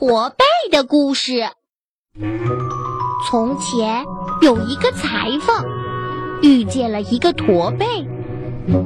[0.00, 1.42] 驼背的故事。
[3.28, 4.02] 从前
[4.40, 5.62] 有一个裁缝，
[6.40, 7.84] 遇见了一个驼背。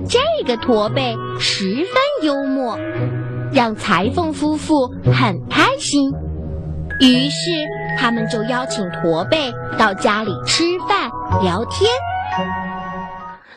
[0.09, 2.77] 这个驼背十分幽默，
[3.53, 6.11] 让裁缝夫妇很开心。
[6.99, 11.13] 于是他们就邀请驼背到家里吃饭
[11.45, 11.89] 聊天。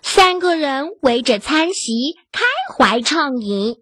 [0.04, 2.44] 三个人围着餐席开
[2.78, 3.78] 怀畅饮。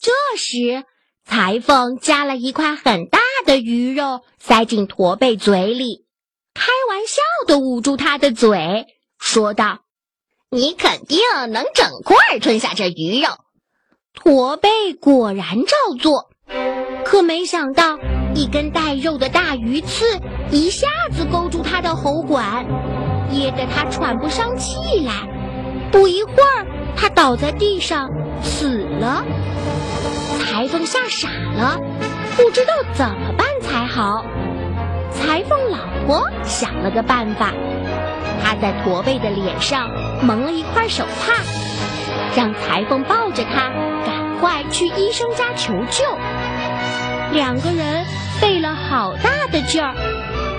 [0.00, 0.84] 这时，
[1.26, 6.06] 裁缝夹了一块很大的鱼肉塞进驼背嘴里，
[6.54, 8.86] 开玩笑的捂住他的嘴，
[9.18, 9.80] 说道
[10.50, 11.18] ：“你肯定
[11.50, 13.28] 能整块吞下这鱼肉。”
[14.14, 16.30] 驼背果然照做，
[17.04, 17.98] 可没想到
[18.34, 20.04] 一根带肉的大鱼刺
[20.50, 22.64] 一下子勾住他的喉管，
[23.32, 25.28] 噎得他喘不上气来。
[25.92, 28.08] 不一会儿，他倒在地上
[28.42, 29.24] 死了。
[30.40, 31.78] 裁缝吓傻了，
[32.36, 34.24] 不知道怎么办才好。
[35.12, 37.52] 裁缝老婆想了个办法，
[38.42, 39.88] 她在驼背的脸上
[40.22, 41.34] 蒙了一块手帕，
[42.36, 43.70] 让裁缝抱着他
[44.04, 46.04] 赶快去医生家求救。
[47.32, 48.04] 两个人
[48.40, 49.94] 费了好大的劲儿，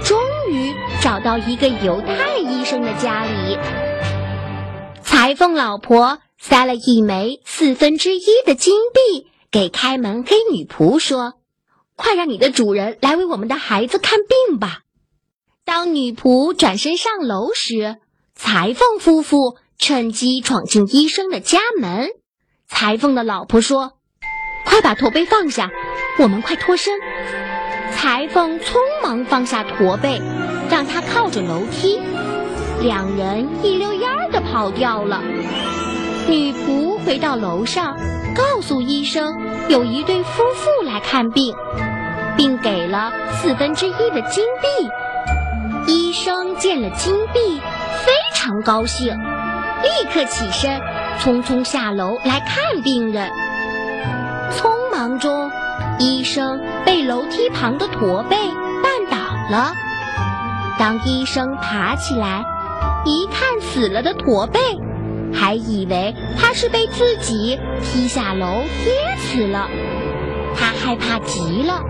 [0.03, 0.19] 终
[0.51, 3.57] 于找到一个犹太医生的家里。
[5.01, 11.33] 裁缝老婆塞了一枚四分之一的金币给开门黑女仆，说
[11.95, 14.81] ：“快让你的主人来为我们的孩子看病吧。”
[15.65, 17.97] 当女仆转身上楼时，
[18.35, 22.09] 裁缝夫妇趁机闯进医生的家门。
[22.67, 23.93] 裁缝的老婆说
[24.65, 25.69] ：“快把驼背放下，
[26.19, 26.99] 我们快脱身。”
[27.95, 30.21] 裁缝匆忙放下驼背，
[30.69, 31.99] 让他靠着楼梯。
[32.81, 35.23] 两人一溜烟儿的跑掉了。
[36.29, 37.95] 女仆回到楼上，
[38.35, 39.33] 告诉医生
[39.69, 41.55] 有一对夫妇来看病，
[42.35, 44.67] 并给了四分之一的金币。
[45.87, 47.61] 医生见了金币，
[48.03, 49.17] 非常高兴，
[49.81, 50.81] 立刻起身，
[51.19, 53.31] 匆匆下楼来看病人。
[54.51, 55.49] 匆忙中，
[55.97, 58.35] 医生被楼梯旁的驼背
[58.83, 59.17] 绊倒
[59.49, 59.71] 了。
[60.77, 62.43] 当医生爬起来，
[63.05, 64.59] 一看死了的驼背，
[65.33, 69.69] 还以为他是被自己踢下楼跌死了，
[70.55, 71.81] 他害怕极了。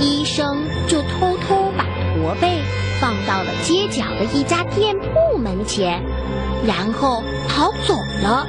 [0.00, 2.60] 医生就偷偷把驼背
[3.00, 6.02] 放到了街角的一家店铺门前，
[6.66, 8.46] 然后逃走了。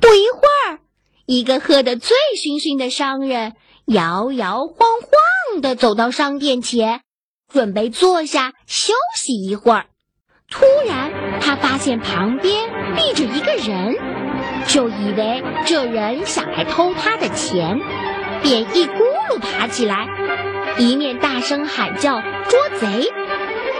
[0.00, 0.80] 不一会儿，
[1.24, 3.54] 一个喝得醉醺醺的商人
[3.86, 7.00] 摇摇晃晃地走到商店前，
[7.50, 9.86] 准备坐下休息一会儿。
[10.50, 11.10] 突然，
[11.44, 13.94] 他发现旁边立着一个人，
[14.66, 17.78] 就以为这人想来偷他的钱，
[18.42, 20.08] 便一咕噜爬起来，
[20.78, 23.12] 一面大声喊叫捉贼，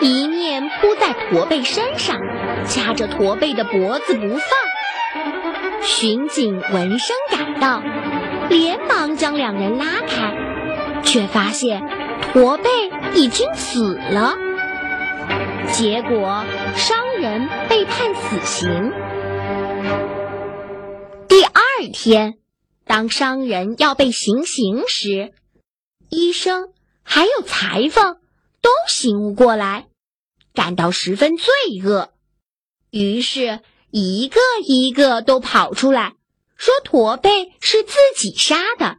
[0.03, 2.19] 一面扑在驼背身上，
[2.66, 4.41] 掐着驼背的脖子不放。
[5.80, 7.82] 巡警闻声赶到，
[8.50, 10.34] 连忙将两人拉开，
[11.03, 11.82] 却发现
[12.20, 12.69] 驼背
[13.14, 14.34] 已经死了。
[15.72, 16.44] 结果，
[16.76, 18.92] 伤人被判死刑。
[21.26, 22.34] 第二天，
[22.84, 25.32] 当商人要被行刑时，
[26.10, 28.18] 医生还有裁缝
[28.60, 29.86] 都醒悟过来，
[30.52, 31.46] 感到十分罪
[31.82, 32.10] 恶，
[32.90, 33.60] 于是
[33.91, 36.16] 一个一个都跑出来，
[36.58, 38.98] 说驼背是自己杀的。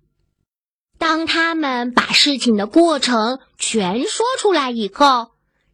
[0.98, 5.30] 当他们把事情的过程全说出来以后，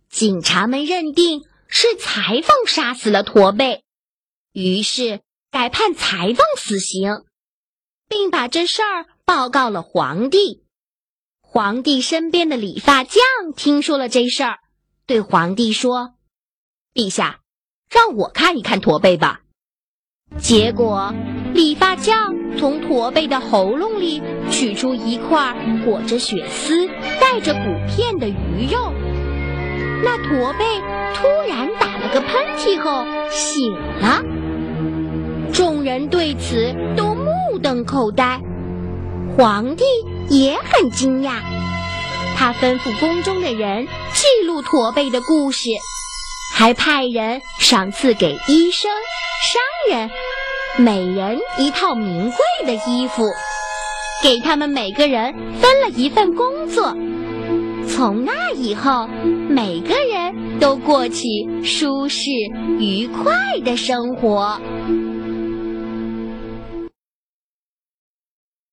[0.10, 3.86] 警察们认定是裁缝杀死了驼背，
[4.52, 7.24] 于是改判裁缝死刑，
[8.10, 10.66] 并把这事儿报告了皇帝。
[11.42, 13.24] 皇帝身边的理发匠
[13.56, 14.60] 听说了这事儿，
[15.06, 16.16] 对皇帝说
[16.94, 17.40] ：“陛下，
[17.90, 19.42] 让我看一看驼背吧。”
[20.40, 21.14] 结果，
[21.54, 24.22] 理发匠从驼背的喉咙里
[24.52, 25.56] 取出一块
[25.86, 26.88] 裹着血丝、
[27.22, 28.92] 带着骨片的鱼肉。
[30.04, 30.66] 那驼背
[31.14, 31.51] 突然
[32.14, 34.22] 个喷嚏后醒了，
[35.54, 38.42] 众人对此都目瞪口呆，
[39.38, 39.86] 皇帝
[40.30, 41.36] 也很惊讶。
[42.36, 45.70] 他吩咐宫中的人记录驼背的故事，
[46.54, 48.92] 还派人赏赐给医生、
[49.54, 50.10] 商人
[50.78, 53.24] 每人一套名贵的衣服，
[54.24, 56.96] 给他们每个人分了一份工作。
[58.02, 59.08] 从那以后，
[59.48, 62.32] 每个人都过起舒适
[62.80, 63.32] 愉快
[63.64, 64.60] 的生活。